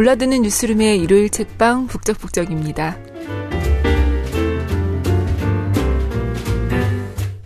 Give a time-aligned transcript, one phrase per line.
[0.00, 2.96] 골라드는 뉴스룸의 일요일 책방 북적북적입니다.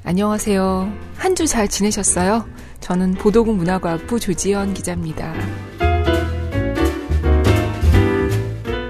[0.05, 0.93] 안녕하세요.
[1.17, 2.46] 한 주 잘 지내셨어요?
[2.79, 5.35] 저는 보도국 문화과학부 조지연 기자입니다.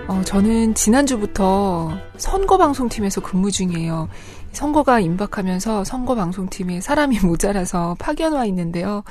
[0.09, 4.10] 어, 저는 지난주부터 선거방송팀에서 근무 중이에요.
[4.52, 9.05] 선거가 임박하면서 선거방송팀에 사람이 모자라서 파견 와 있는데요.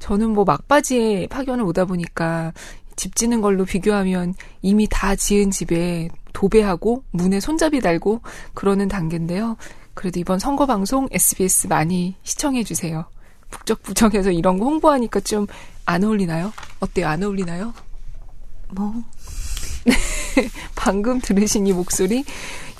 [0.00, 2.52] 저는 뭐 막바지에 파견을 오다 보니까
[2.96, 8.20] 집 짓는 걸로 비교하면 이미 다 지은 집에 도배하고 문에 손잡이 달고
[8.54, 9.56] 그러는 단계인데요.
[9.94, 13.04] 그래도 이번 선거 방송 SBS 많이 시청해 주세요.
[13.50, 15.46] 북적북적해서 이런 거 홍보하니까 좀
[15.86, 16.52] 안 어울리나요?
[16.80, 17.08] 어때요?
[17.08, 17.74] 안 어울리나요?
[18.70, 18.94] 뭐
[20.74, 22.24] 방금 들으신 이 목소리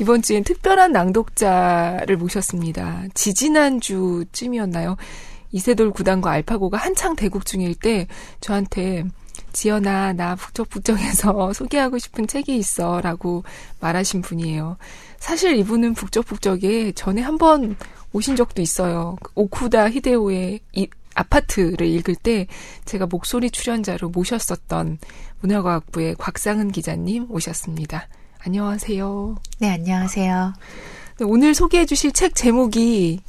[0.00, 3.04] 이번 주엔 특별한 낭독자를 모셨습니다.
[3.14, 4.96] 지지난 주쯤이었나요?
[5.54, 8.08] 이세돌 구단과 알파고가 한창 대국 중일 때
[8.40, 9.04] 저한테
[9.52, 13.00] 지연아, 나 북적북적해서 소개하고 싶은 책이 있어.
[13.00, 13.44] 라고
[13.78, 14.76] 말하신 분이에요.
[15.20, 17.76] 사실 이분은 북적북적에 전에 한번
[18.12, 19.16] 오신 적도 있어요.
[19.36, 22.48] 오쿠다 히데오의 이 아파트를 읽을 때
[22.84, 24.98] 제가 목소리 출연자로 모셨었던
[25.38, 28.08] 문화과학부의 곽상은 기자님 오셨습니다.
[28.40, 29.36] 안녕하세요.
[29.60, 30.52] 네, 안녕하세요.
[31.20, 33.20] 오늘 소개해 주실 책 제목이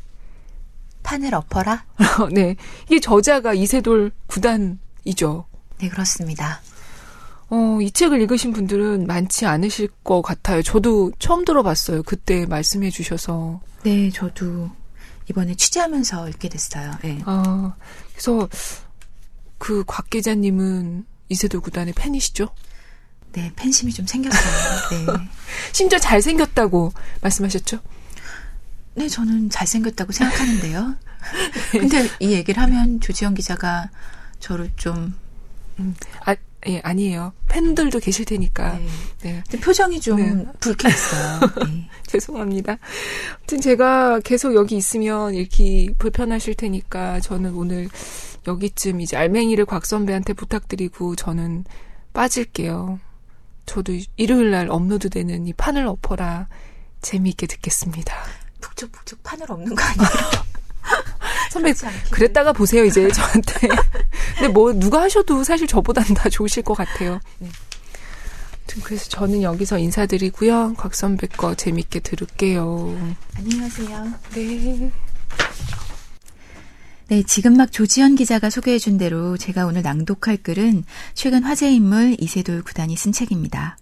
[1.06, 1.86] 판을 엎어라?
[2.34, 2.56] 네.
[2.88, 5.46] 이게 저자가 이세돌 구단이죠.
[5.78, 6.62] 네, 그렇습니다.
[7.50, 10.64] 어, 이 책을 읽으신 분들은 많지 않으실 것 같아요.
[10.64, 12.02] 저도 처음 들어봤어요.
[12.04, 13.62] 그때 말씀해 주셔서.
[13.84, 14.72] 네, 저도
[15.30, 16.92] 이번에 취재하면서 읽게 됐어요.
[17.04, 17.20] 네.
[17.26, 17.76] 아,
[18.12, 18.50] 그래서
[19.60, 22.50] 그 곽 기자님은 이세돌 구단의 팬이시죠?
[23.34, 25.06] 네, 팬심이 좀 생겼어요.
[25.06, 25.06] 네.
[25.72, 27.80] 심지어 잘생겼다고 말씀하셨죠?
[28.96, 30.96] 네, 저는 잘생겼다고 생각하는데요.
[31.72, 33.90] 근데 이 얘기를 하면 조지영 기자가
[34.40, 35.14] 저를 좀
[35.80, 35.96] 음,
[36.26, 36.36] 아,
[36.68, 37.34] 예, 아니에요.
[37.48, 38.80] 팬들도 계실 테니까.
[39.22, 39.44] 네.
[39.50, 39.60] 네.
[39.60, 40.46] 표정이 좀 네.
[40.60, 41.40] 불쾌했어요.
[41.68, 41.90] 네.
[42.08, 42.78] 죄송합니다.
[43.38, 47.90] 아무튼 제가 계속 여기 있으면 읽기 불편하실 테니까 저는 오늘
[48.48, 51.66] 여기쯤 이제 알맹이를 곽 선배한테 부탁드리고 저는
[52.14, 53.00] 빠질게요.
[53.66, 56.48] 저도 일요일 날 업로드 되는 이 판을 엎어라
[57.02, 58.14] 재미있게 듣겠습니다.
[58.66, 60.10] 북적북적 판을 엎는 거 아니에요?
[61.52, 61.74] 선배
[62.12, 63.68] 그랬다가 보세요 이제 저한테.
[64.38, 67.20] 근데 뭐 누가 하셔도 사실 저보다는 다 좋으실 것 같아요.
[67.40, 67.50] 네.
[68.84, 70.74] 그래서 저는 여기서 인사드리고요.
[70.76, 73.16] 곽 선배 거 재밌게 들을게요.
[73.38, 74.14] 안녕하세요.
[74.34, 74.92] 네.
[77.08, 80.84] 네, 지금 막 조지현 기자가 소개해준 대로 제가 오늘 낭독할 글은
[81.14, 83.78] 최근 화제 인물 이세돌 구단이 쓴 책입니다.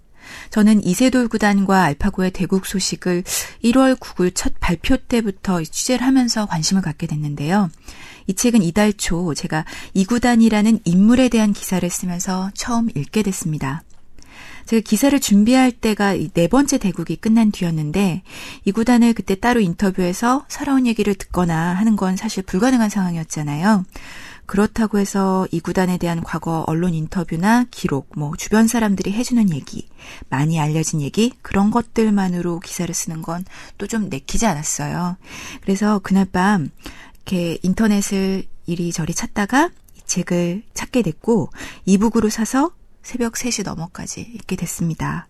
[0.49, 3.23] 저는 이세돌 구단과 알파고의 대국 소식을
[3.63, 7.69] 1월 9일 첫 발표 때부터 취재를 하면서 관심을 갖게 됐는데요.
[8.27, 13.83] 이 책은 이달 초 제가 이 구단이라는 인물에 대한 기사를 쓰면서 처음 읽게 됐습니다.
[14.65, 18.23] 제가 기사를 준비할 때가 네 번째 대국이 끝난 뒤였는데
[18.63, 23.83] 이 구단을 그때 따로 인터뷰해서 살아온 얘기를 듣거나 하는 건 사실 불가능한 상황이었잖아요.
[24.53, 29.89] 그렇다고 해서 이 구단에 대한 과거 언론 인터뷰나 기록, 뭐 주변 사람들이 해주는 얘기,
[30.29, 33.45] 많이 알려진 얘기 그런 것들만으로 기사를 쓰는 건
[33.79, 35.17] 또 좀 내키지 않았어요.
[35.61, 36.69] 그래서 그날 밤
[37.15, 41.49] 이렇게 인터넷을 이리저리 찾다가 이 책을 찾게 됐고
[41.85, 45.27] 이북으로 사서 새벽 3시 넘어까지 읽게 됐습니다.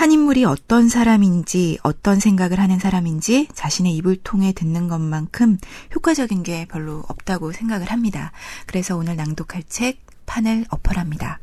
[0.00, 5.58] 한 인물이 어떤 사람인지, 어떤 생각을 하는 사람인지 자신의 입을 통해 듣는 것만큼
[5.94, 8.32] 효과적인 게 별로 없다고 생각을 합니다.
[8.64, 11.38] 그래서 오늘 낭독할 책, 판을 엎어랍니다.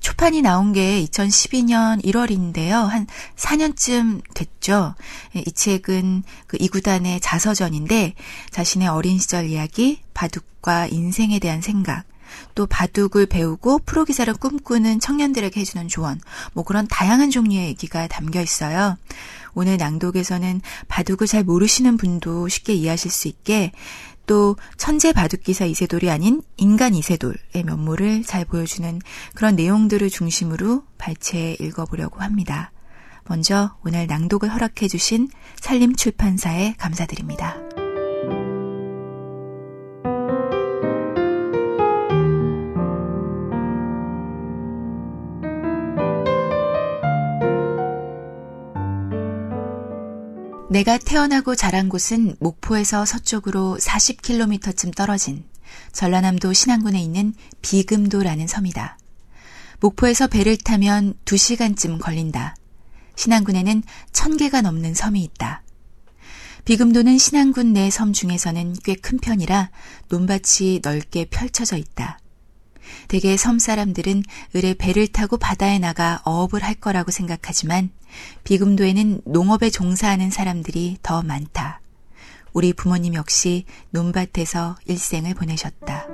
[0.00, 2.86] 초판이 나온 게 2012년 1월인데요.
[2.86, 4.94] 한 4년쯤 됐죠.
[5.34, 8.14] 이 책은 그 이구단의 자서전인데
[8.52, 12.06] 자신의 어린 시절 이야기, 바둑과 인생에 대한 생각,
[12.54, 16.20] 또 바둑을 배우고 프로기사를 꿈꾸는 청년들에게 해주는 조언,
[16.52, 18.96] 뭐 그런 다양한 종류의 얘기가 담겨 있어요.
[19.54, 23.72] 오늘 낭독에서는 바둑을 잘 모르시는 분도 쉽게 이해하실 수 있게
[24.26, 29.00] 또 천재 바둑기사 이세돌이 아닌 인간 이세돌의 면모를 잘 보여주는
[29.34, 32.72] 그런 내용들을 중심으로 발췌해 읽어보려고 합니다.
[33.26, 35.28] 먼저 오늘 낭독을 허락해 주신
[35.60, 37.73] 산림출판사에 감사드립니다.
[50.74, 55.44] 내가 태어나고 자란 곳은 목포에서 서쪽으로 40km쯤 떨어진
[55.92, 57.32] 전라남도 신안군에 있는
[57.62, 58.98] 비금도라는 섬이다.
[59.78, 62.56] 목포에서 배를 타면 2시간쯤 걸린다.
[63.14, 65.62] 신안군에는 1000개가 넘는 섬이 있다.
[66.64, 69.70] 비금도는 신안군 내 섬 중에서는 꽤 큰 편이라
[70.08, 72.18] 논밭이 넓게 펼쳐져 있다.
[73.06, 74.24] 대개 섬 사람들은
[74.56, 77.90] 을에 배를 타고 바다에 나가 어업을 할 거라고 생각하지만
[78.44, 81.80] 비금도에는 농업에 종사하는 사람들이 더 많다.
[82.52, 86.06] 우리 부모님 역시 논밭에서 일생을 보내셨다.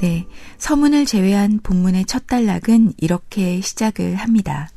[0.00, 0.26] 네.
[0.58, 4.68] 서문을 제외한 본문의 첫 단락은 이렇게 시작을 합니다.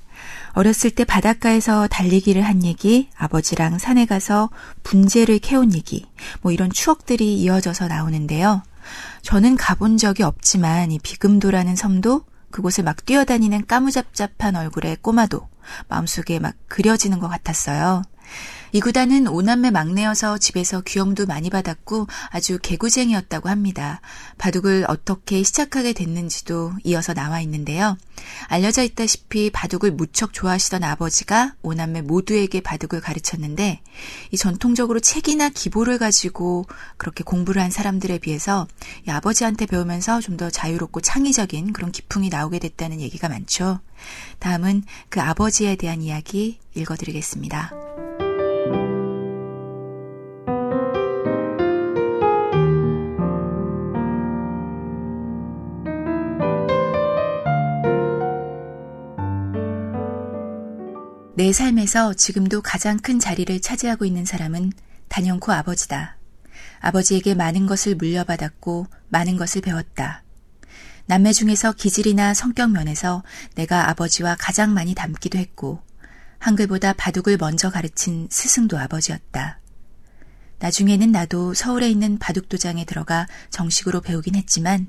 [0.56, 4.50] 어렸을 때 바닷가에서 달리기를 한 얘기, 아버지랑 산에 가서
[4.84, 6.06] 분재를 캐온 얘기,
[6.42, 8.64] 뭐 이런 추억들이 이어져서 나오는데요.
[9.22, 15.50] 저는 가본 적이 없지만 이 비금도라는 섬도 그곳을 막 뛰어다니는 까무잡잡한 얼굴의 꼬마도
[15.90, 18.04] 마음속에 막 그려지는 것 같았어요.
[18.76, 24.02] 이 구단은 오남매 막내여서 집에서 귀염도 많이 받았고 아주 개구쟁이였다고 합니다.
[24.38, 27.98] 바둑을 어떻게 시작하게 됐는지도 이어서 나와 있는데요.
[28.48, 33.80] 알려져 있다시피 바둑을 무척 좋아하시던 아버지가 오남매 모두에게 바둑을 가르쳤는데
[34.32, 36.66] 이 전통적으로 책이나 기보를 가지고
[36.98, 38.68] 그렇게 공부를 한 사람들에 비해서
[39.08, 43.80] 이 아버지한테 배우면서 좀 더 자유롭고 창의적인 그런 기풍이 나오게 됐다는 얘기가 많죠.
[44.40, 47.72] 다음은 그 아버지에 대한 이야기 읽어드리겠습니다.
[61.46, 64.72] 내 삶에서 지금도 가장 큰 자리를 차지하고 있는 사람은
[65.10, 66.18] 단연코 아버지다.
[66.80, 70.24] 아버지에게 많은 것을 물려받았고 많은 것을 배웠다.
[71.06, 73.22] 남매 중에서 기질이나 성격 면에서
[73.54, 75.84] 내가 아버지와 가장 많이 닮기도 했고
[76.40, 79.60] 한글보다 바둑을 먼저 가르친 스승도 아버지였다.
[80.58, 84.88] 나중에는 나도 서울에 있는 바둑도장에 들어가 정식으로 배우긴 했지만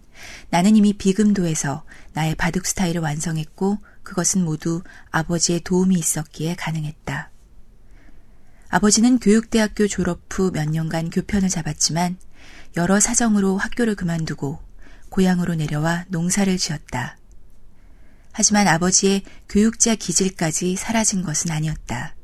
[0.48, 3.76] 나는 이미 비금도에서 나의 바둑 스타일을 완성했고
[4.06, 7.32] 그것은 모두 아버지의 도움이 있었기에 가능했다.
[8.68, 12.16] 아버지는 교육대학교 졸업 후 몇 년간 교편을 잡았지만
[12.76, 14.60] 여러 사정으로 학교를 그만두고
[15.08, 17.18] 고향으로 내려와 농사를 지었다.
[18.30, 22.14] 하지만 아버지의 교육자 기질까지 사라진 것은 아니었다.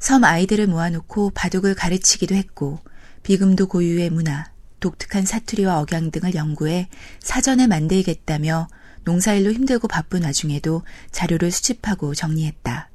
[0.00, 2.80] 섬 아이들을 모아놓고 바둑을 가르치기도 했고
[3.22, 4.50] 비금도 고유의 문화,
[4.80, 6.88] 독특한 사투리와 억양 등을 연구해
[7.20, 8.66] 사전을 만들겠다며
[9.04, 12.90] 농사일로 힘들고 바쁜 와중에도 자료를 수집하고 정리했다.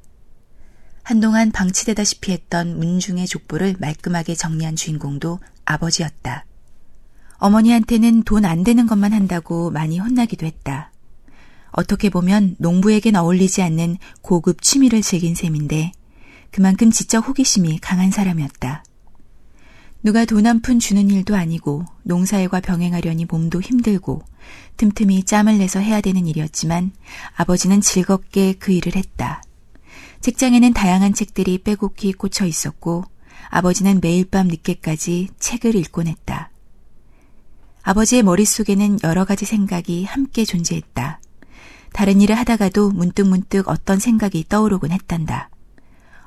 [1.03, 6.45] 한동안 방치되다시피 했던 문중의 족보를 말끔하게 정리한 주인공도 아버지였다.
[7.37, 10.91] 어머니한테는 돈 안 되는 것만 한다고 많이 혼나기도 했다.
[11.71, 15.91] 어떻게 보면 농부에겐 어울리지 않는 고급 취미를 즐긴 셈인데
[16.51, 18.83] 그만큼 지적 호기심이 강한 사람이었다.
[20.01, 24.21] 누가 돈 한 푼 주는 일도 아니고 농사일과 병행하려니 몸도 힘들고
[24.77, 26.91] 틈틈이 짬을 내서 해야 되는 일이었지만
[27.35, 29.43] 아버지는 즐겁게 그 일을 했다.
[30.21, 33.03] 책장에는 다양한 책들이 빼곡히 꽂혀 있었고
[33.49, 36.51] 아버지는 매일 밤 늦게까지 책을 읽곤 했다.
[37.81, 41.19] 아버지의 머릿속에는 여러 가지 생각이 함께 존재했다.
[41.91, 45.49] 다른 일을 하다가도 문득문득 어떤 생각이 떠오르곤 했단다.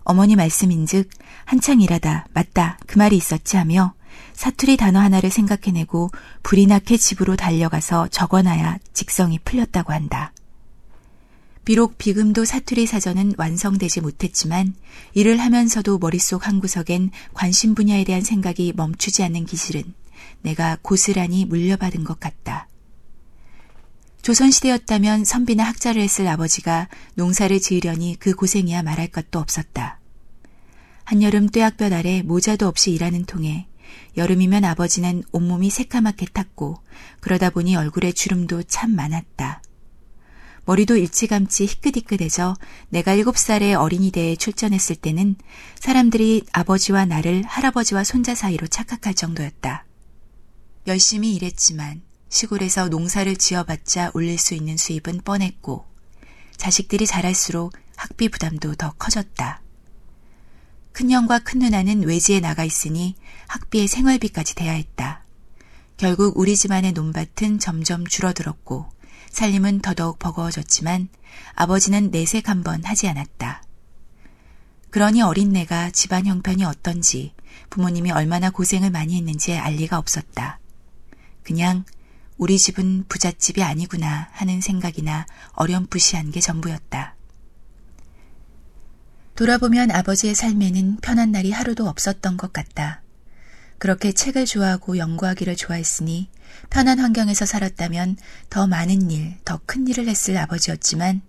[0.04, 1.08] 어머니 말씀인즉
[1.44, 3.94] 한창 일하다 맞다 그 말이 있었지 하며
[4.34, 6.10] 사투리 단어 하나를 생각해내고
[6.42, 10.32] 불이 나게 집으로 달려가서 적어놔야 직성이 풀렸다고 한다.
[11.64, 14.74] 비록 비금도 사투리 사전은 완성되지 못했지만
[15.14, 19.94] 일을 하면서도 머릿속 한구석엔 관심 분야에 대한 생각이 멈추지 않는 기질은
[20.42, 22.66] 내가 고스란히 물려받은 것 같다.
[24.22, 30.00] 조선시대였다면 선비나 학자를 했을 아버지가 농사를 지으려니 그 고생이야 말할 것도 없었다.
[31.04, 33.66] 한여름 뙤약볕 아래 모자도 없이 일하는 통에
[34.16, 36.78] 여름이면 아버지는 온몸이 새카맣게 탔고
[37.20, 39.60] 그러다 보니 얼굴에 주름도 참 많았다.
[40.64, 42.54] 머리도 일찌감치 희끗희끗해져
[42.88, 45.34] 내가 일곱 살의 어린이대에 출전했을 때는
[45.80, 49.84] 사람들이 아버지와 나를 할아버지와 손자 사이로 착각할 정도였다.
[50.86, 55.84] 열심히 일했지만 시골에서 농사를 지어봤자 올릴 수 있는 수입은 뻔했고
[56.56, 59.60] 자식들이 자랄수록 학비 부담도 더 커졌다.
[60.92, 63.16] 큰형과 큰누나는 외지에 나가 있으니
[63.48, 65.22] 학비에 생활비까지 대야 했다.
[65.98, 68.88] 결국 우리 집안의 논밭은 점점 줄어들었고
[69.28, 71.10] 살림은 더더욱 버거워졌지만
[71.54, 73.62] 아버지는 내색 한번 하지 않았다.
[74.88, 77.34] 그러니 어린 내가 집안 형편이 어떤지
[77.68, 80.60] 부모님이 얼마나 고생을 많이 했는지 알 리가 없었다.
[81.42, 81.84] 그냥
[82.38, 87.16] 우리 집은 부잣집이 아니구나 하는 생각이나 어렴풋이한 게 전부였다.
[89.34, 93.02] 돌아보면 아버지의 삶에는 편한 날이 하루도 없었던 것 같다.
[93.78, 96.30] 그렇게 책을 좋아하고 연구하기를 좋아했으니
[96.70, 98.16] 편한 환경에서 살았다면
[98.50, 101.22] 더 많은 일, 더 큰 일을 했을 아버지였지만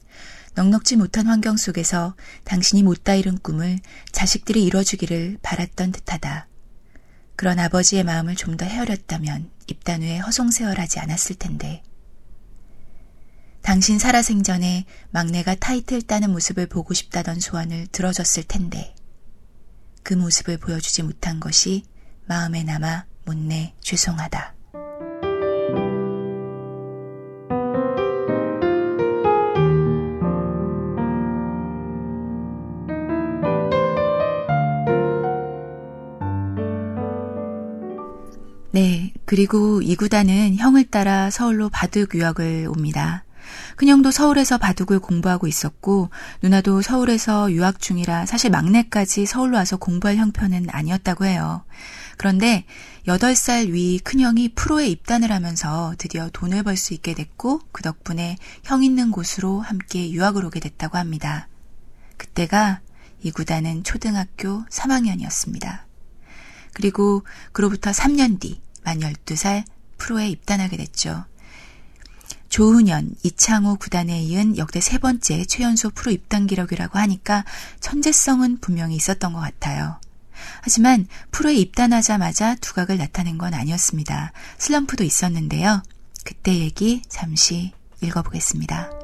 [0.55, 3.79] 넉넉지 못한 환경 속에서 당신이 못다 이룬 꿈을
[4.11, 6.47] 자식들이 이뤄주기를 바랐던 듯하다.
[7.35, 11.83] 그런 아버지의 마음을 좀더 헤아렸다면 입단 후에 허송세월하지 않았을 텐데.
[13.61, 18.93] 당신 살아생전에 막내가 타이틀 따는 모습을 보고 싶다던 소원을 들어줬을 텐데.
[20.03, 21.85] 그 모습을 보여주지 못한 것이
[22.25, 24.53] 마음에 남아 못내 죄송하다.
[38.73, 43.23] 네, 그리고 이 구단은 형을 따라 서울로 바둑 유학을 옵니다.
[43.75, 46.09] 큰형도 서울에서 바둑을 공부하고 있었고
[46.41, 51.63] 누나도 서울에서 유학 중이라 사실 막내까지 서울로 와서 공부할 형편은 아니었다고 해요.
[52.17, 52.65] 그런데
[53.05, 58.83] 8살 위 큰형이 프로에 입단을 하면서 드디어 돈을 벌 수 있게 됐고 그 덕분에 형
[58.83, 61.47] 있는 곳으로 함께 유학을 오게 됐다고 합니다.
[62.17, 62.81] 그때가
[63.21, 65.92] 이 구단은 초등학교 3학년이었습니다.
[66.73, 69.63] 그리고 그로부터 3년 뒤 만 12살
[69.97, 71.25] 프로에 입단하게 됐죠.
[72.49, 77.45] 조은현, 이창호 구단에 이은 역대 세 번째 최연소 프로 입단 기록이라고 하니까
[77.79, 79.99] 천재성은 분명히 있었던 것 같아요.
[80.61, 84.33] 하지만 프로에 입단하자마자 두각을 나타낸 건 아니었습니다.
[84.59, 85.81] 슬럼프도 있었는데요.
[86.23, 89.02] 그때 얘기 잠시 읽어보겠습니다.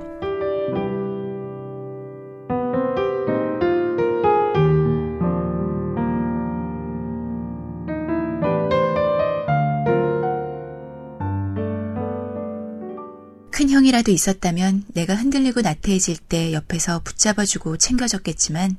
[13.70, 18.76] 큰 형이라도 있었다면 내가 흔들리고 나태해질 때 옆에서 붙잡아주고 챙겨줬겠지만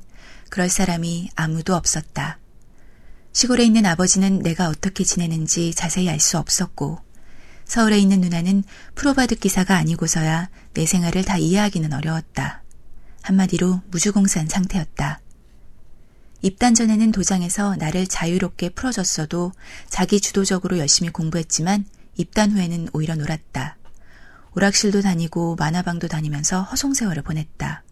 [0.49, 2.39] 그럴 사람이 아무도 없었다.
[3.31, 6.99] 시골에 있는 아버지는 내가 어떻게 지내는지 자세히 알 수 없었고
[7.63, 12.61] 서울에 있는 누나는 프로바둑 기사가 아니고서야 내 생활을 다 이해하기는 어려웠다.
[13.21, 15.21] 한마디로 무주공산 상태였다.
[16.41, 19.53] 입단 전에는 도장에서 나를 자유롭게 풀어줬어도
[19.87, 21.85] 자기 주도적으로 열심히 공부했지만
[22.17, 23.77] 입단 후에는 오히려 놀았다.
[24.55, 27.83] 오락실도 다니고 만화방도 다니면서 허송세월을 보냈다.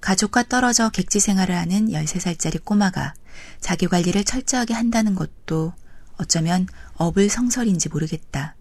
[0.00, 3.14] 가족과 떨어져 객지 생활을 하는 13살짜리 꼬마가
[3.60, 5.72] 자기 관리를 철저하게 한다는 것도
[6.16, 8.54] 어쩌면 어불성설인지 모르겠다.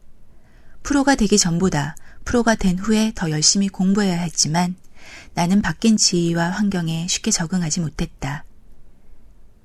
[0.83, 4.75] 프로가 되기 전보다 프로가 된 후에 더 열심히 공부해야 했지만
[5.33, 8.45] 나는 바뀐 지위와 환경에 쉽게 적응하지 못했다.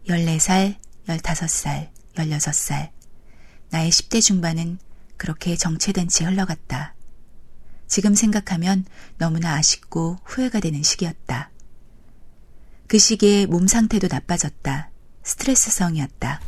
[0.08, 0.76] 14살,
[1.06, 2.90] 15살, 16살.
[3.70, 4.78] 나의 10대 중반은
[5.16, 6.94] 그렇게 정체된 채 흘러갔다.
[7.92, 8.86] 지금 생각하면
[9.18, 11.50] 너무나 아쉽고 후회가 되는 시기였다.
[12.86, 14.90] 그 시기에 몸 상태도 나빠졌다.
[15.22, 16.40] 스트레스성이었다.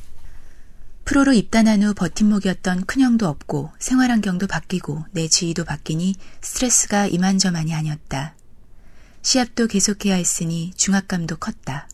[1.05, 8.35] 프로로 입단한 후 버팀목이었던 큰형도 없고 생활 환경도 바뀌고 내 지위도 바뀌니 스트레스가 이만저만이 아니었다.
[9.21, 11.91] 시합도 계속해야 했으니 중압감도 컸다.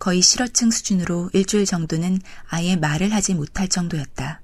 [0.00, 4.40] 거의 실어증 수준으로 일주일 정도는 아예 말을 하지 못할 정도였다.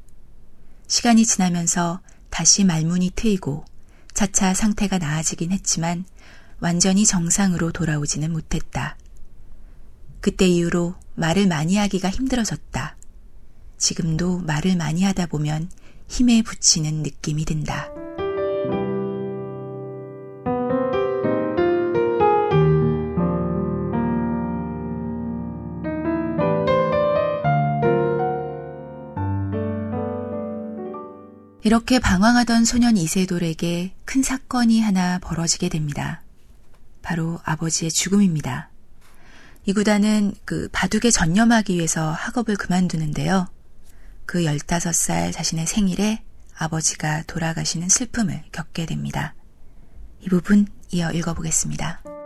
[0.86, 3.64] 시간이 지나면서 다시 말문이 트이고
[4.18, 6.04] 차차 상태가 나아지긴 했지만
[6.58, 8.96] 완전히 정상으로 돌아오지는 못했다.
[10.20, 12.96] 그때 이후로 말을 많이 하기가 힘들어졌다.
[13.76, 15.70] 지금도 말을 많이 하다 보면
[16.08, 17.90] 힘에 붙이는 느낌이 든다.
[31.68, 36.22] 이렇게 방황하던 소년 이세돌에게 큰 사건이 하나 벌어지게 됩니다.
[37.02, 38.70] 바로 아버지의 죽음입니다.
[39.66, 43.48] 이구단은 그 바둑에 전념하기 위해서 학업을 그만두는데요.
[44.24, 46.22] 그 15살 자신의 생일에
[46.56, 49.34] 아버지가 돌아가시는 슬픔을 겪게 됩니다.
[50.22, 52.17] 이 부분 이어 읽어보겠습니다.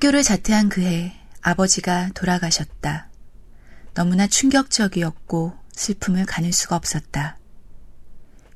[0.00, 3.10] 학교를 자퇴한 그해 아버지가 돌아가셨다.
[3.92, 7.36] 너무나 충격적이었고 슬픔을 가눌 수가 없었다.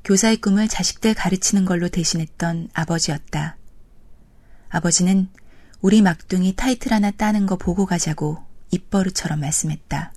[0.03, 3.57] 교사의 꿈을 자식들 가르치는 걸로 대신했던 아버지였다.
[4.69, 5.29] 아버지는
[5.81, 10.13] 우리 막둥이 타이틀 하나 따는 거 보고 가자고 입버릇처럼 말씀했다.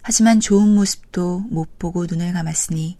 [0.00, 2.96] 하지만 좋은 모습도 못 보고 눈을 감았으니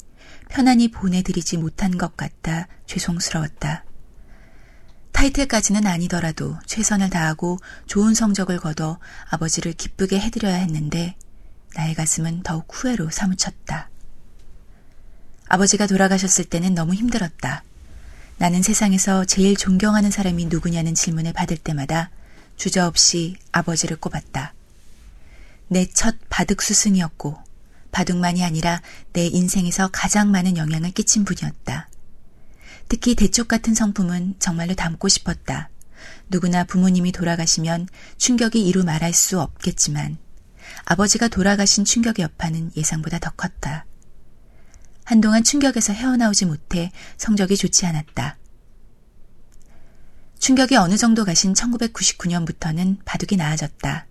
[0.50, 3.86] 편안히 보내드리지 못한 것 같아 죄송스러웠다.
[5.22, 8.98] 타이틀까지는 아니더라도 최선을 다하고 좋은 성적을 거둬
[9.30, 11.14] 아버지를 기쁘게 해드려야 했는데
[11.76, 13.88] 나의 가슴은 더욱 후회로 사무쳤다.
[15.46, 17.62] 아버지가 돌아가셨을 때는 너무 힘들었다.
[18.38, 22.10] 나는 세상에서 제일 존경하는 사람이 누구냐는 질문을 받을 때마다
[22.56, 24.54] 주저없이 아버지를 꼽았다.
[25.68, 27.38] 내 첫 바둑 스승이었고
[27.92, 31.88] 바둑만이 아니라 내 인생에서 가장 많은 영향을 끼친 분이었다.
[32.88, 35.70] 특히 대쪽 같은 성품은 정말로 닮고 싶었다.
[36.28, 40.18] 누구나 부모님이 돌아가시면 충격이 이루 말할 수 없겠지만
[40.84, 43.86] 아버지가 돌아가신 충격의 여파는 예상보다 더 컸다.
[45.04, 48.38] 한동안 충격에서 헤어나오지 못해 성적이 좋지 않았다.
[50.38, 54.06] 충격이 어느 정도 가신 1999년부터는 바둑이 나아졌다.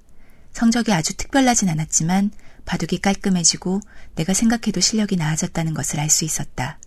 [0.54, 2.32] 성적이 아주 특별하진 않았지만
[2.66, 3.82] 바둑이 깔끔해지고
[4.16, 6.80] 내가 생각해도 실력이 나아졌다는 것을 알 수 있었다.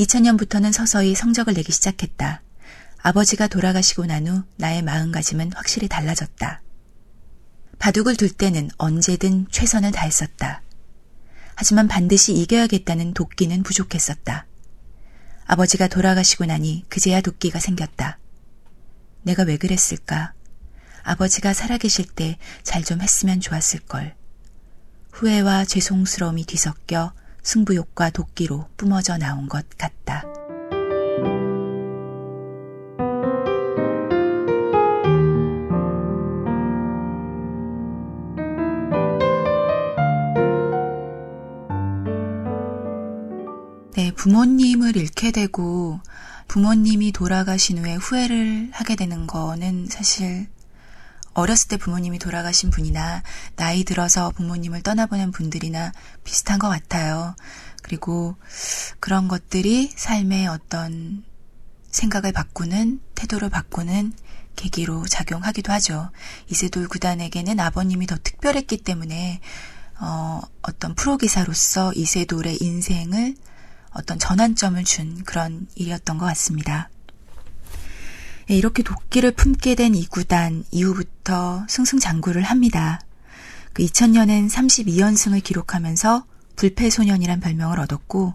[0.00, 2.42] 2000년부터는 서서히 성적을 내기 시작했다.
[3.02, 6.62] 아버지가 돌아가시고 난 후 나의 마음가짐은 확실히 달라졌다.
[7.78, 10.62] 바둑을 둘 때는 언제든 최선을 다했었다.
[11.54, 14.46] 하지만 반드시 이겨야겠다는 도끼는 부족했었다.
[15.46, 18.18] 아버지가 돌아가시고 나니 그제야 도끼가 생겼다.
[19.22, 20.32] 내가 왜 그랬을까?
[21.02, 24.14] 아버지가 살아계실 때 잘 좀 했으면 좋았을걸.
[25.12, 27.12] 후회와 죄송스러움이 뒤섞여
[27.48, 30.22] 승부욕과 도끼로 뿜어져 나온 것 같다.
[43.94, 46.00] 네, 부모님을 잃게 되고
[46.48, 50.48] 부모님이 돌아가신 후에 후회를 하게 되는 거는 사실
[51.38, 53.22] 어렸을 때 부모님이 돌아가신 분이나
[53.56, 55.92] 나이 들어서 부모님을 떠나보낸 분들이나
[56.24, 57.36] 비슷한 것 같아요.
[57.82, 58.36] 그리고
[59.00, 61.24] 그런 것들이 삶의 어떤
[61.90, 64.12] 생각을 바꾸는, 태도를 바꾸는
[64.56, 66.10] 계기로 작용하기도 하죠.
[66.48, 69.40] 이세돌 구단에게는 아버님이 더 특별했기 때문에
[70.00, 73.36] 어, 어떤 프로기사로서 이세돌의 인생을
[73.92, 76.90] 어떤 전환점을 준 그런 일이었던 것 같습니다.
[78.50, 83.00] 예, 이렇게 도끼를 품게 된 이 구단 이후부터 승승장구를 합니다.
[83.72, 86.24] 그 2000년엔 32연승을 기록하면서
[86.56, 88.32] 불패소년이란 별명을 얻었고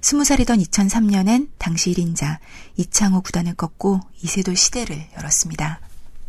[0.00, 2.38] 20살이던 2003년엔 당시 1인자
[2.76, 5.80] 이창호 구단을 꺾고 이세돌 시대를 열었습니다.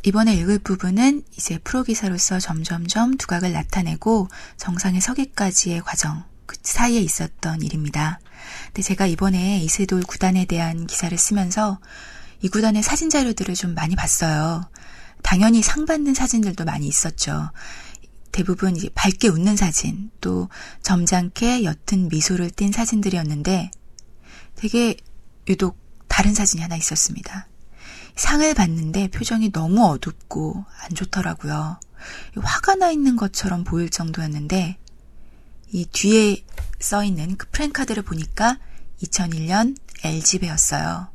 [0.04, 8.20] 이번에 읽을 부분은 이제 프로기사로서 점점점 두각을 나타내고 정상에 서기까지의 과정, 그 사이에 있었던 일입니다.
[8.68, 11.80] 근데 제가 이번에 이세돌 구단에 대한 기사를 쓰면서
[12.46, 14.70] 이 구단의 사진 자료들을 좀 많이 봤어요.
[15.24, 17.50] 당연히 상 받는 사진들도 많이 있었죠.
[18.32, 20.48] 대부분 이제 밝게 웃는 사진, 또
[20.84, 23.72] 점잖게 옅은 미소를 띤 사진들이었는데
[24.58, 24.96] 되게
[25.48, 27.48] 유독 다른 사진이 하나 있었습니다.
[28.16, 31.80] 상을 받는데 표정이 너무 어둡고 안 좋더라고요.
[32.36, 34.78] 화가 나 있는 것처럼 보일 정도였는데
[35.72, 36.46] 이 뒤에
[36.80, 38.60] 써 있는 그 프랭카드를 보니까
[39.02, 41.15] 2001년 LG배였어요.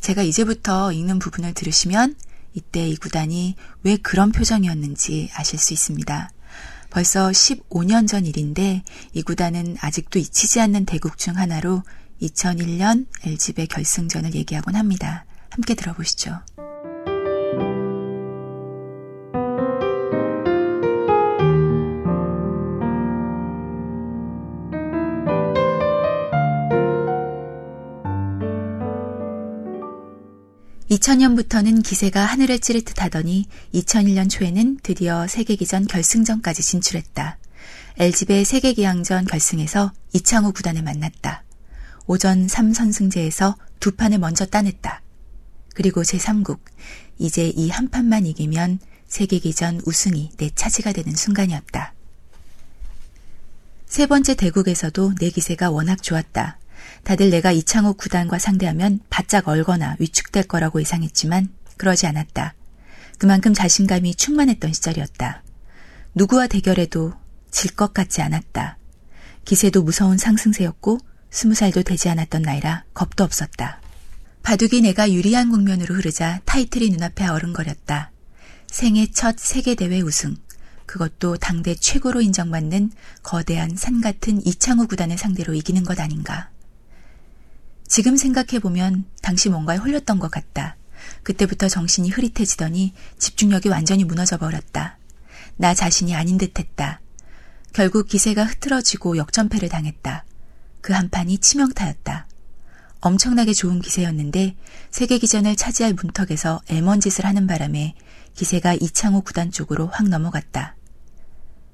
[0.00, 2.14] 제가 이제부터 읽는 부분을 들으시면
[2.54, 6.30] 이때 이 구단이 왜 그런 표정이었는지 아실 수 있습니다.
[6.90, 8.82] 벌써 15년 전 일인데
[9.12, 11.82] 이 구단은 아직도 잊히지 않는 대국 중 하나로
[12.22, 15.24] 2001년 LG배 결승전을 얘기하곤 합니다.
[15.50, 16.40] 함께 들어보시죠.
[30.98, 37.38] 2000년부터는 기세가 하늘을 찌를 듯 하더니 2001년 초에는 드디어 세계기전 결승전까지 진출했다.
[37.98, 41.44] LG배 세계기왕전 결승에서 이창호 구단을 만났다.
[42.06, 45.02] 오전 3선승제에서 두 판을 먼저 따냈다.
[45.74, 46.58] 그리고 제3국,
[47.18, 51.94] 이제 이 한 판만 이기면 세계기전 우승이 내 차지가 되는 순간이었다.
[53.86, 56.58] 세 번째 대국에서도 내 기세가 워낙 좋았다.
[57.04, 62.54] 다들 내가 이창호 구단과 상대하면 바짝 얼거나 위축될 거라고 예상했지만 그러지 않았다.
[63.18, 65.42] 그만큼 자신감이 충만했던 시절이었다.
[66.14, 67.14] 누구와 대결해도
[67.50, 68.76] 질 것 같지 않았다.
[69.44, 70.98] 기세도 무서운 상승세였고
[71.30, 73.80] 스무 살도 되지 않았던 나이라 겁도 없었다.
[74.42, 78.12] 바둑이 내가 유리한 국면으로 흐르자 타이틀이 눈앞에 어른거렸다.
[78.66, 80.36] 생애 첫 세계대회 우승.
[80.86, 86.50] 그것도 당대 최고로 인정받는 거대한 산 같은 이창호 구단을 상대로 이기는 것 아닌가.
[87.88, 90.76] 지금 생각해보면 당시 뭔가에 홀렸던 것 같다.
[91.22, 94.98] 그때부터 정신이 흐릿해지더니 집중력이 완전히 무너져 버렸다.
[95.56, 97.00] 나 자신이 아닌 듯 했다.
[97.72, 100.24] 결국 기세가 흐트러지고 역전패를 당했다.
[100.80, 102.26] 그 한 판이 치명타였다.
[103.00, 104.56] 엄청나게 좋은 기세였는데
[104.90, 107.94] 세계 기전을 차지할 문턱에서 애먼 짓을 하는 바람에
[108.34, 110.76] 기세가 이창호 구단 쪽으로 확 넘어갔다.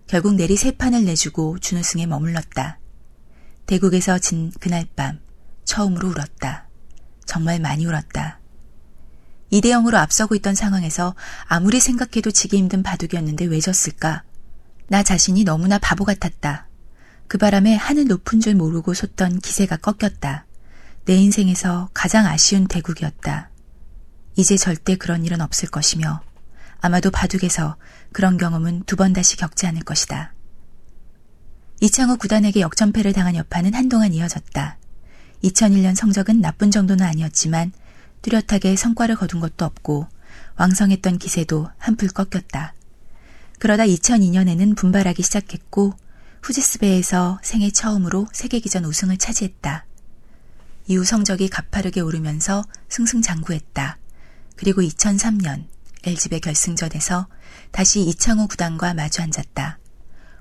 [0.06, 2.78] 결국 내리 세 판을 내주고 준우승에 머물렀다.
[3.66, 5.20] 대국에서 진 그날 밤
[5.64, 6.66] 처음으로 울었다.
[7.26, 8.38] 정말 많이 울었다.
[9.52, 14.22] 2대 0으로 앞서고 있던 상황에서 아무리 생각해도 지기 힘든 바둑이었는데 왜 졌을까?
[14.88, 16.66] 나 자신이 너무나 바보 같았다.
[17.28, 20.46] 그 바람에 하늘 높은 줄 모르고 솟던 기세가 꺾였다.
[21.04, 23.50] 내 인생에서 가장 아쉬운 대국이었다.
[24.36, 26.20] 이제 절대 그런 일은 없을 것이며
[26.80, 27.76] 아마도 바둑에서
[28.12, 30.34] 그런 경험은 두 번 다시 겪지 않을 것이다.
[31.80, 34.78] 이창호 구단에게 역전패를 당한 여파는 한동안 이어졌다.
[35.44, 37.72] 2001년 성적은 나쁜 정도는 아니었지만
[38.22, 40.08] 뚜렷하게 성과를 거둔 것도 없고
[40.56, 42.74] 왕성했던 기세도 한풀 꺾였다.
[43.58, 45.94] 그러다 2002년에는 분발하기 시작했고
[46.42, 49.86] 후지스베에서 생애 처음으로 세계기전 우승을 차지했다.
[50.86, 53.98] 이후 성적이 가파르게 오르면서 승승장구했다.
[54.56, 55.66] 그리고 2003년
[56.04, 57.28] LG배 결승전에서
[57.70, 59.78] 다시 이창호 구단과 마주 앉았다.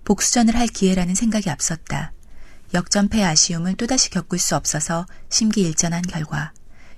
[0.03, 2.11] 복수전을 할 기회라는 생각이 앞섰다.
[2.73, 6.53] 역전패 아쉬움을 또다시 겪을 수 없어서 심기일전한 결과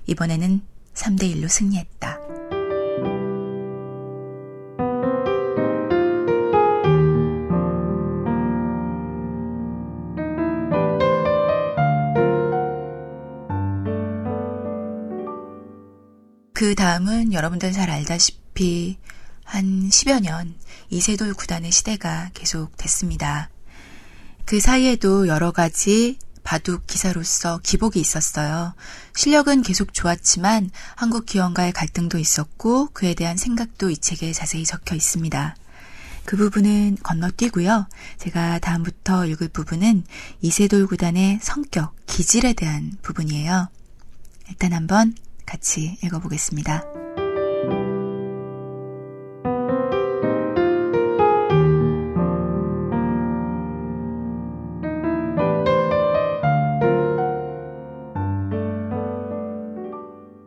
[0.06, 0.62] 이번에는
[0.94, 2.18] 3대1로 승리했다.
[16.54, 18.96] 그 다음은 여러분들 잘 알다시피
[19.44, 20.54] 한 10여 년
[20.88, 23.50] 이세돌 구단의 시대가 계속 됐습니다.
[24.46, 28.74] 그 사이에도 여러 가지 바둑 기사로서 기복이 있었어요.
[29.16, 35.56] 실력은 계속 좋았지만 한국 기원과의 갈등도 있었고 그에 대한 생각도 이 책에 자세히 적혀 있습니다.
[36.24, 37.88] 그 부분은 건너뛰고요.
[38.18, 40.04] 제가 다음부터 읽을 부분은
[40.40, 43.68] 이세돌 구단의 성격, 기질에 대한 부분이에요.
[44.48, 47.05] 일단 한번 같이 읽어보겠습니다.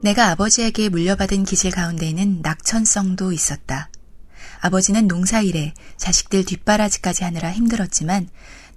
[0.10, 3.92] 내가 아버지에게 물려받은 기질 가운데에는 낙천성도 있었다.
[4.60, 8.28] 아버지는 농사일에 자식들 뒷바라지까지 하느라 힘들었지만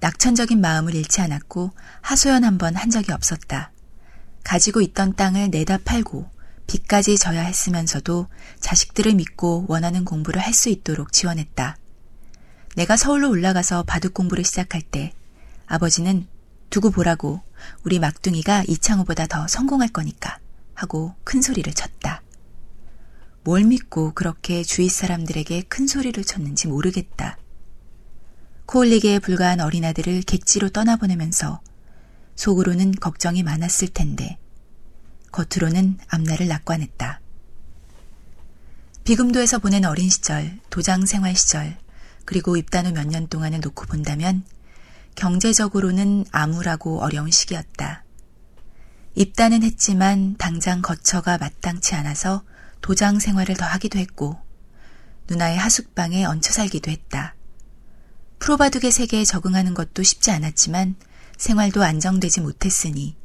[0.01, 1.71] 낙천적인 마음을 잃지 않았고
[2.03, 3.73] 하소연 한번한 적이 없었다.
[4.45, 6.29] 가지고 있던 땅을 내다 팔고
[6.67, 8.29] 빚까지 져야 했으면서도
[8.61, 11.79] 자식들을 믿고 원하는 공부를 할 수 있도록 지원했다.
[12.77, 15.15] 내가 서울로 올라가서 바둑 공부를 시작할 때
[15.67, 16.27] 아버지는
[16.69, 17.41] 두고 보라고
[17.85, 20.42] 우리 막둥이가 이창호보다 더 성공할 거니까
[20.83, 22.23] 하고 큰 소리를 쳤다.
[23.45, 27.39] 뭘 믿고 그렇게 주위 사람들에게 큰 소리를 쳤는지 모르겠다.
[28.67, 31.61] 코올리기에 불과한 어린아들을 객지로 떠나보내면서
[32.37, 34.39] 속으로는 걱정이 많았을 텐데
[35.31, 37.21] 겉으로는 앞날을 낙관했다.
[39.05, 41.77] 비금도에서 보낸 어린 시절, 도장 생활 시절,
[42.25, 44.45] 그리고 입단 후 몇 년 동안을 놓고 본다면
[45.17, 48.05] 경제적으로는 암울하고 어려운 시기였다.
[49.15, 52.45] 입단은 했지만 당장 거처가 마땅치 않아서
[52.81, 54.39] 도장 생활을 더 하기도 했고
[55.29, 57.35] 누나의 하숙방에 얹혀 살기도 했다.
[58.39, 60.97] 프로바둑의 세계에 적응하는 것도 쉽지 않았지만
[61.37, 63.17] 생활도 안정되지 못했으니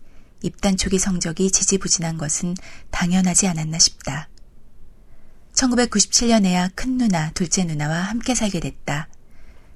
[0.43, 2.55] 입단 초기 성적이 지지부진한 것은
[2.91, 4.29] 당연하지 않았나 싶다.
[5.53, 9.07] 1997년에야 큰 누나, 둘째 누나와 함께 살게 됐다.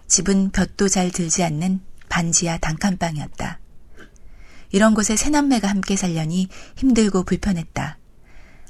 [0.07, 3.60] 집은 볕도 잘 들지 않는 반지하 단칸방이었다.
[4.71, 7.97] 이런 곳에 새남매가 함께 살려니 힘들고 불편했다.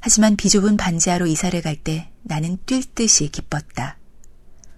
[0.00, 3.98] 하지만 비좁은 반지하로 이사를 갈 때 나는 뛸 듯이 기뻤다.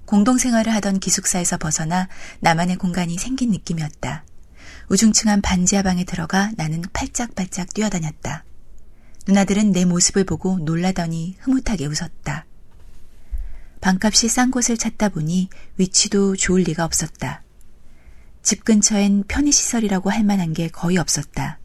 [0.06, 2.08] 공동생활을 하던 기숙사에서 벗어나
[2.40, 4.24] 나만의 공간이 생긴 느낌이었다.
[4.90, 8.44] 우중충한 반지하 방에 들어가 나는 팔짝팔짝 뛰어다녔다.
[9.26, 12.44] 누나들은 내 모습을 보고 놀라더니 흐뭇하게 웃었다.
[13.80, 17.43] 방값이 싼 곳을 찾다 보니 위치도 좋을 리가 없었다.
[18.44, 21.58] 집 근처엔 편의시설이라고 할 만한 게 거의 없었다.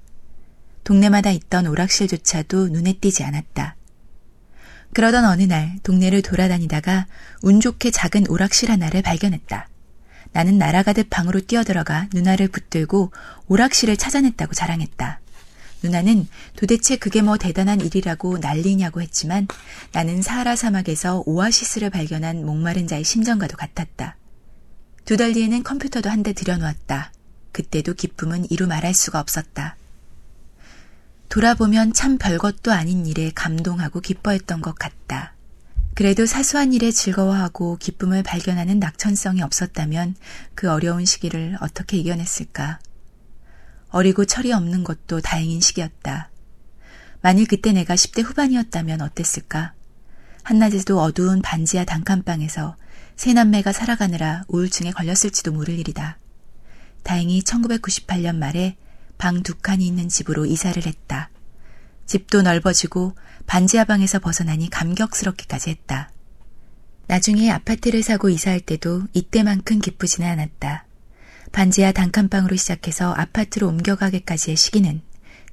[0.85, 3.75] 동네마다 있던 오락실조차도 눈에 띄지 않았다.
[4.93, 7.05] 그러던 어느 날 동네를 돌아다니다가
[7.43, 9.67] 운 좋게 작은 오락실 하나를 발견했다.
[10.31, 13.11] 나는 날아가듯 방으로 뛰어들어가 누나를 붙들고
[13.47, 15.19] 오락실을 찾아냈다고 자랑했다.
[15.83, 19.47] 누나는 도대체 그게 뭐 대단한 일이라고 난리냐고 했지만
[19.91, 24.15] 나는 사하라 사막에서 오아시스를 발견한 목마른 자의 심정과도 같았다.
[25.09, 27.11] 두 달 뒤에는 컴퓨터도 한 대 들여놓았다.
[27.51, 29.75] 그때도 기쁨은 이루 말할 수가 없었다.
[31.29, 35.33] 돌아보면 참 별것도 아닌 일에 감동하고 기뻐했던 것 같다.
[35.95, 40.15] 그래도 사소한 일에 즐거워하고 기쁨을 발견하는 낙천성이 없었다면
[40.53, 42.77] 그 어려운 시기를 어떻게 이겨냈을까?
[43.89, 46.29] 어리고 철이 없는 것도 다행인 시기였다.
[47.21, 49.73] 만일 그때 내가 10대 후반이었다면 어땠을까?
[50.49, 52.75] 한낮에도 어두운 반지하 단칸방에서
[53.15, 56.17] 세 남매가 살아가느라 우울증에 걸렸을지도 모를 일이다.
[57.03, 58.75] 다행히 1998년 말에
[59.19, 61.29] 방 두 칸이 있는 집으로 이사를 했다.
[62.07, 63.13] 집도 넓어지고
[63.45, 66.09] 반지하 방에서 벗어나니 감격스럽기까지 했다.
[67.05, 70.87] 나중에 아파트를 사고 이사할 때도 이때만큼 기쁘지는 않았다.
[71.51, 75.01] 반지하 단칸방으로 시작해서 아파트로 옮겨가기까지의 시기는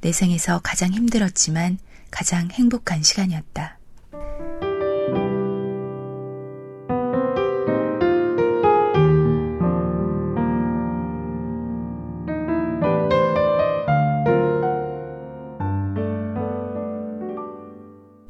[0.01, 1.79] 내 생에서 가장 힘들었지만
[2.11, 3.77] 가장 행복한 시간이었다.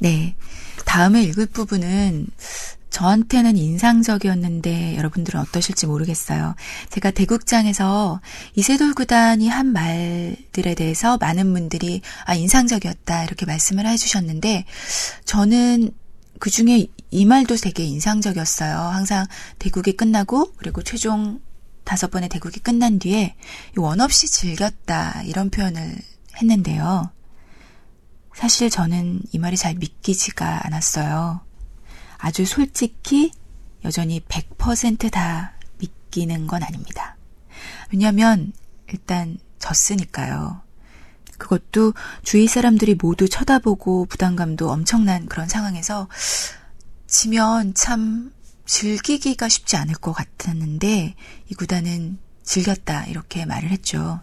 [0.07, 0.37] 네.
[0.85, 2.29] 다음에 읽을 부분은
[2.91, 6.55] 저한테는 인상적이었는데 여러분들은 어떠실지 모르겠어요.
[6.91, 8.21] 제가 대국장에서
[8.55, 14.65] 이세돌 구단이 한 말들에 대해서 많은 분들이 아 인상적이었다 이렇게 말씀을 해주셨는데
[15.25, 15.91] 저는
[16.39, 18.77] 그 중에 이 말도 되게 인상적이었어요.
[18.77, 19.27] 항상
[19.59, 21.41] 대국이 끝나고 그리고 최종
[21.83, 23.35] 다섯 번의 대국이 끝난 뒤에
[23.77, 25.97] 원 없이 즐겼다 이런 표현을
[26.37, 27.11] 했는데요.
[28.37, 31.41] 사실 저는 이 말이 잘 믿기지가 않았어요.
[32.19, 33.33] 아주 솔직히
[33.83, 37.17] 여전히 100%다 믿기는 건 아닙니다.
[37.91, 38.53] 왜냐하면
[38.89, 40.61] 일단 졌으니까요.
[41.39, 41.95] 그것도
[42.25, 46.07] 주위 사람들이 모두 쳐다보고 부담감도 엄청난 그런 상황에서
[47.07, 48.35] 지면 참
[48.67, 51.15] 즐기기가 쉽지 않을 것 같았는데
[51.49, 54.21] 이 구단은 즐겼다 이렇게 말을 했죠.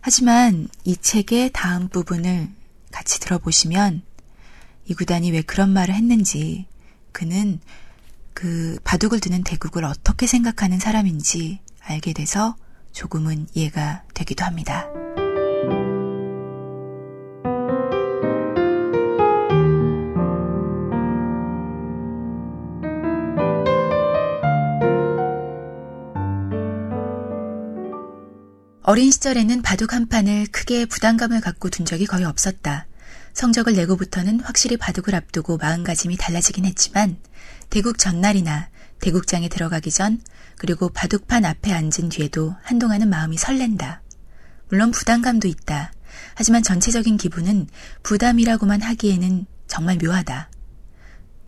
[0.00, 2.58] 하지만 이 책의 다음 부분을
[2.90, 4.02] 같이 들어보시면
[4.86, 6.66] 이 구단이 왜 그런 말을 했는지
[7.12, 7.60] 그는
[8.34, 12.56] 그 바둑을 두는 대국을 어떻게 생각하는 사람인지 알게 돼서
[12.92, 14.88] 조금은 이해가 되기도 합니다.
[28.82, 32.86] 어린 시절에는 바둑 한 판을 크게 부담감을 갖고 둔 적이 거의 없었다.
[33.34, 37.18] 성적을 내고부터는 확실히 바둑을 앞두고 마음가짐이 달라지긴 했지만
[37.68, 38.68] 대국 전날이나
[39.00, 40.20] 대국장에 들어가기 전
[40.56, 44.02] 그리고 바둑판 앞에 앉은 뒤에도 한동안은 마음이 설렌다.
[44.68, 45.92] 물론 부담감도 있다.
[46.34, 47.68] 하지만 전체적인 기분은
[48.02, 50.50] 부담이라고만 하기에는 정말 묘하다.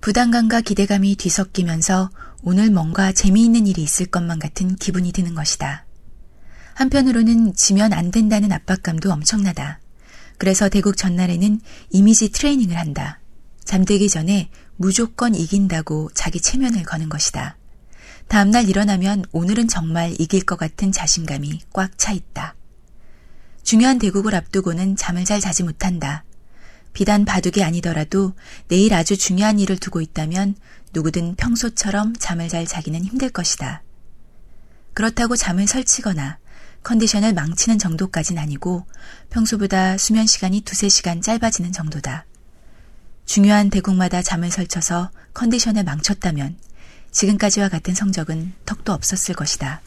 [0.03, 2.11] 부담감과 기대감이 뒤섞이면서
[2.43, 5.87] 오늘 뭔가 재미있는 일이 있을 것만 같은 기분이 드는 것이다.
[6.75, 9.81] 한편으로는 지면 안 된다는 압박감도 엄청나다.
[10.39, 13.21] 그래서 대국 전날에는 이미지 트레이닝을 한다.
[13.65, 17.57] 잠들기 전에 무조건 이긴다고 자기 체면을 거는 것이다.
[18.29, 22.55] 다음날 일어나면 오늘은 정말 이길 것 같은 자신감이 꽉 차 있다.
[23.63, 26.25] 중요한 대국을 앞두고는 잠을 잘 자지 못한다.
[26.93, 28.35] 비단 바둑이 아니더라도
[28.69, 30.57] 내일 아주 중요한 일을 두고 있다면
[30.93, 33.83] 누구든 평소처럼 잠을 잘 자기는 힘들 것이다.
[34.95, 36.39] 그렇다고 잠을 설치거나
[36.83, 38.87] 컨디션을 망치는 정도까진 아니고
[39.31, 42.27] 평소보다 수면 시간이 두세 시간 짧아지는 정도다.
[43.25, 46.57] 중요한 대국마다 잠을 설쳐서 컨디션을 망쳤다면
[47.13, 49.81] 지금까지와 같은 성적은 턱도 없었을 것이다.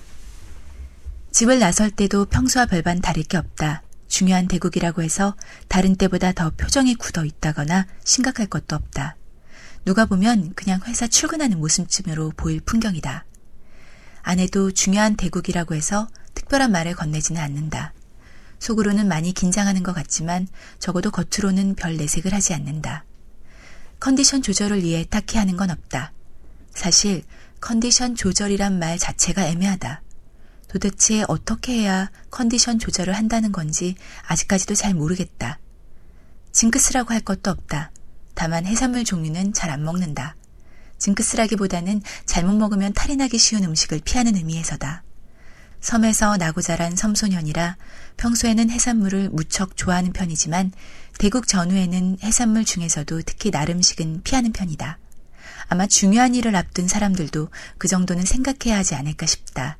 [1.31, 3.81] 집을 나설 때도 평소와 별반 다를 게 없다.
[4.07, 5.35] 중요한 대국이라고 해서
[5.67, 9.17] 다른 때보다 더 표정이 굳어 있다거나 심각할 것도 없다.
[9.83, 13.25] 누가 보면 그냥 회사 출근하는 모습쯤으로 보일 풍경이다.
[14.25, 17.93] 아내도 중요한 대국이라고 해서 특별한 말을 건네지는 않는다.
[18.57, 20.47] 속으로는 많이 긴장하는 것 같지만
[20.79, 23.05] 적어도 겉으로는 별 내색을 하지 않는다.
[23.99, 26.11] 컨디션 조절을 위해 딱히 하는 건 없다.
[26.73, 27.23] 사실
[27.61, 30.01] 컨디션 조절이란 말 자체가 애매하다.
[30.69, 35.59] 도대체 어떻게 해야 컨디션 조절을 한다는 건지 아직까지도 잘 모르겠다.
[36.51, 37.91] 징크스라고 할 것도 없다.
[38.33, 40.35] 다만 해산물 종류는 잘 안 먹는다.
[41.05, 45.03] 징크스라기보다는 잘못 먹으면 탈이 나기 쉬운 음식을 피하는 의미에서다.
[45.79, 47.77] 섬에서 나고 자란 섬소년이라
[48.17, 50.71] 평소에는 해산물을 무척 좋아하는 편이지만
[51.19, 54.97] 대국 전후에는 해산물 중에서도 특히 나름식은 피하는 편이다.
[55.67, 59.77] 아마 중요한 일을 앞둔 사람들도 그 정도는 생각해야 하지 않을까 싶다.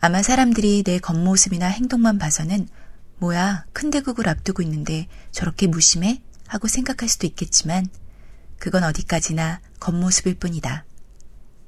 [0.00, 2.68] 아마 사람들이 내 겉모습이나 행동만 봐서는
[3.18, 6.20] 뭐야, 큰 대국을 앞두고 있는데 저렇게 무심해?
[6.48, 7.86] 하고 생각할 수도 있겠지만
[8.58, 10.86] 그건 어디까지나 겉모습일 뿐이다.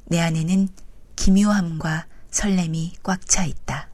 [0.06, 0.70] 내 안에는
[1.16, 3.90] 기묘함과 설렘이 꽉 차 있다.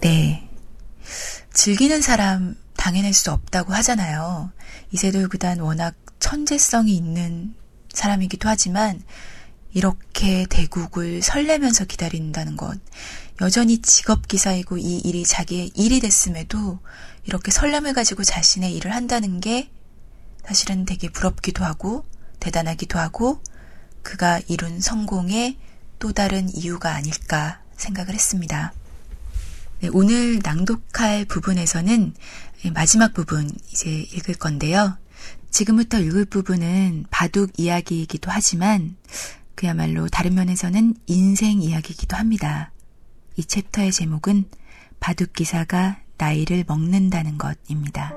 [0.00, 0.48] 네.
[1.52, 4.50] 즐기는 사람 당해낼 수 없다고 하잖아요.
[4.90, 7.54] 이세돌 구단 워낙 천재성이 있는
[7.92, 9.00] 사람이기도 하지만
[9.76, 12.80] 이렇게 대국을 설레면서 기다린다는 건
[13.42, 16.78] 여전히 직업 기사이고 이 일이 자기의 일이 됐음에도
[17.24, 19.68] 이렇게 설렘을 가지고 자신의 일을 한다는 게
[20.46, 22.06] 사실은 되게 부럽기도 하고
[22.40, 23.42] 대단하기도 하고
[24.00, 25.58] 그가 이룬 성공의
[25.98, 28.72] 또 다른 이유가 아닐까 생각을 했습니다.
[29.80, 32.14] 네, 오늘 낭독할 부분에서는
[32.72, 34.96] 마지막 부분 이제 읽을 건데요.
[35.50, 38.96] 지금부터 읽을 부분은 바둑 이야기이기도 하지만
[39.56, 42.70] 그야말로 다른 면에서는 인생 이야기이기도 합니다.
[43.36, 44.44] 이 챕터의 제목은
[45.00, 48.14] 바둑 기사가 나이를 먹는다는 것입니다.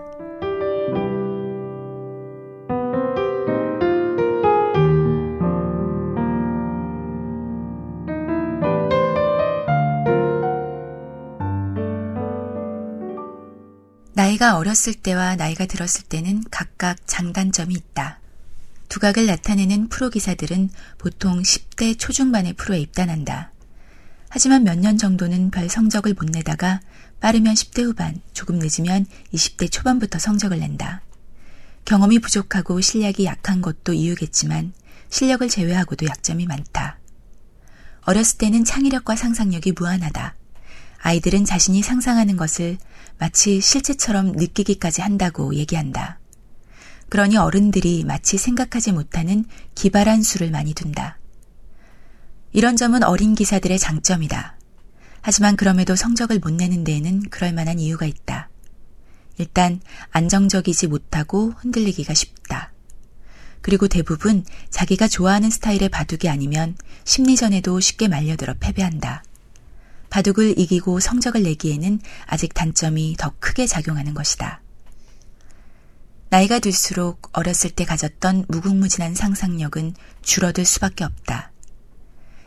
[14.13, 18.18] 나이가 어렸을 때와 나이가 들었을 때는 각각 장단점이 있다.
[18.89, 23.51] 두각을 나타내는 프로 기사들은 보통 10대 초중반의 프로에 입단한다.
[24.29, 26.81] 하지만 몇 년 정도는 별 성적을 못 내다가
[27.19, 31.01] 빠르면 10대 후반, 조금 늦으면 20대 초반부터 성적을 낸다.
[31.85, 34.73] 경험이 부족하고 실력이 약한 것도 이유겠지만
[35.09, 36.99] 실력을 제외하고도 약점이 많다.
[38.01, 40.35] 어렸을 때는 창의력과 상상력이 무한하다.
[40.99, 42.77] 아이들은 자신이 상상하는 것을
[43.17, 46.18] 마치 실제처럼 느끼기까지 한다고 얘기한다.
[47.09, 49.45] 그러니 어른들이 마치 생각하지 못하는
[49.75, 51.17] 기발한 수를 많이 둔다.
[52.51, 54.57] 이런 점은 어린 기사들의 장점이다.
[55.21, 58.49] 하지만 그럼에도 성적을 못 내는 데에는 그럴 만한 이유가 있다.
[59.37, 62.71] 일단 안정적이지 못하고 흔들리기가 쉽다.
[63.61, 69.23] 그리고 대부분 자기가 좋아하는 스타일의 바둑이 아니면 심리전에도 쉽게 말려들어 패배한다.
[70.09, 74.61] 바둑을 이기고 성적을 내기에는 아직 단점이 더 크게 작용하는 것이다.
[76.31, 81.51] 나이가 들수록 어렸을 때 가졌던 무궁무진한 상상력은 줄어들 수밖에 없다.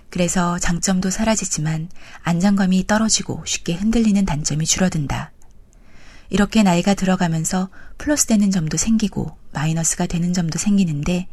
[0.08, 1.88] 그래서 장점도 사라지지만
[2.22, 5.32] 안정감이 떨어지고 쉽게 흔들리는 단점이 줄어든다.
[6.30, 11.28] 이렇게 나이가 들어가면서 플러스 되는 점도 생기고 마이너스가 되는 점도 생기는데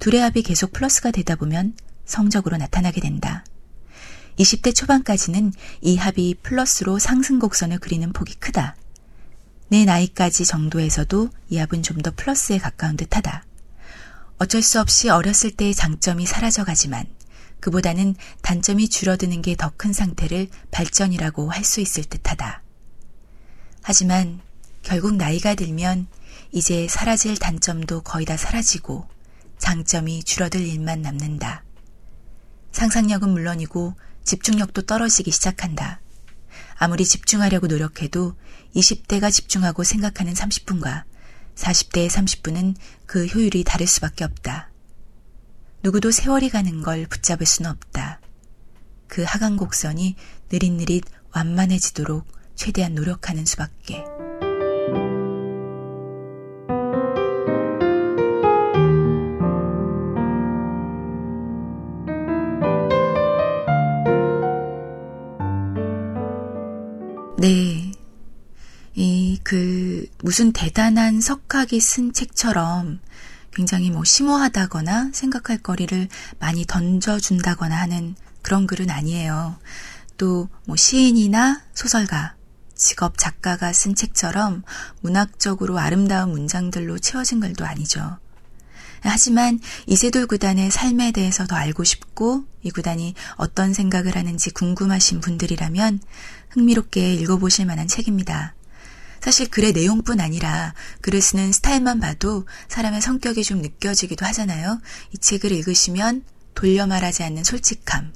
[0.00, 3.44] 둘의 합이 계속 플러스가 되다 보면 성적으로 나타나게 된다.
[4.38, 8.74] 20대 초반까지는 이 합이 플러스로 상승 곡선을 그리는 폭이 크다.
[9.72, 13.42] 내 나이까지 정도에서도 이 합은 좀 더 플러스에 가까운 듯하다.
[14.36, 17.06] 어쩔 수 없이 어렸을 때의 장점이 사라져가지만
[17.60, 22.62] 그보다는 단점이 줄어드는 게 더 큰 상태를 발전이라고 할 수 있을 듯하다.
[23.82, 24.40] 하지만
[24.82, 26.06] 결국 나이가 들면
[26.50, 29.06] 이제 사라질 단점도 거의 다 사라지고
[29.56, 31.64] 장점이 줄어들 일만 남는다.
[32.72, 36.00] 상상력은 물론이고 집중력도 떨어지기 시작한다.
[36.76, 38.34] 아무리 집중하려고 노력해도
[38.74, 41.04] 20대가 집중하고 생각하는 30분과
[41.54, 42.74] 40대의 30분은
[43.06, 44.70] 그 효율이 다를 수밖에 없다.
[45.82, 48.20] 누구도 세월이 가는 걸 붙잡을 수는 없다.
[49.08, 50.16] 그 하강 곡선이
[50.50, 51.04] 느릿느릿
[51.34, 54.04] 완만해지도록 최대한 노력하는 수밖에.
[67.42, 67.90] 네.
[68.94, 73.00] 이, 그, 무슨 대단한 석학이 쓴 책처럼
[73.52, 76.06] 굉장히 뭐 심오하다거나 생각할 거리를
[76.38, 79.58] 많이 던져준다거나 하는 그런 글은 아니에요.
[80.18, 82.36] 또 뭐 시인이나 소설가,
[82.76, 84.62] 직업 작가가 쓴 책처럼
[85.00, 88.18] 문학적으로 아름다운 문장들로 채워진 글도 아니죠.
[89.04, 96.00] 하지만 이세돌 구단의 삶에 대해서 더 알고 싶고 이 구단이 어떤 생각을 하는지 궁금하신 분들이라면
[96.50, 98.54] 흥미롭게 읽어보실 만한 책입니다.
[99.20, 104.80] 사실 글의 내용뿐 아니라 글을 쓰는 스타일만 봐도 사람의 성격이 좀 느껴지기도 하잖아요.
[105.12, 108.12] 이 책을 읽으시면 돌려 말하지 않는 솔직함,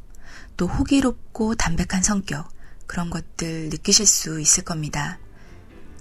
[0.57, 2.49] 또 호기롭고 담백한 성격,
[2.87, 5.18] 그런 것들 느끼실 수 있을 겁니다.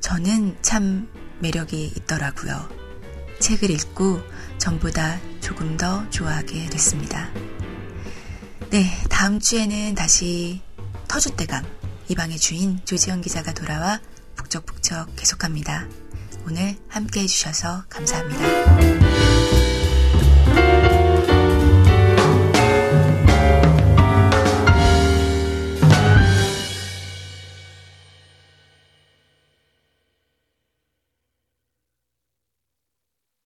[0.02, 1.08] 저는 참
[1.40, 2.85] 매력이 있더라고요.
[3.40, 4.22] 책을 읽고
[4.58, 7.30] 전보다 조금 더 좋아하게 됐습니다.
[8.70, 10.62] 네, 다음 주에는 다시
[11.08, 11.66] 터줏대감
[12.08, 14.00] 이 방의 주인 조지현 기자가 돌아와
[14.36, 15.88] 북적북적 계속합니다.
[16.48, 19.35] 오늘 함께 해주셔서 감사합니다.